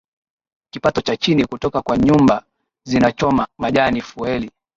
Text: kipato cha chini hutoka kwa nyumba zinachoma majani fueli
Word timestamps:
kipato 0.73 1.01
cha 1.01 1.17
chini 1.17 1.43
hutoka 1.43 1.81
kwa 1.81 1.97
nyumba 1.97 2.45
zinachoma 2.85 3.47
majani 3.57 4.01
fueli 4.01 4.51